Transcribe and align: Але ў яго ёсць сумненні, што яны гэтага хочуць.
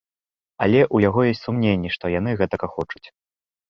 Але 0.65 0.81
ў 0.85 0.97
яго 1.07 1.27
ёсць 1.33 1.43
сумненні, 1.45 1.89
што 1.99 2.05
яны 2.19 2.29
гэтага 2.43 2.75
хочуць. 2.77 3.05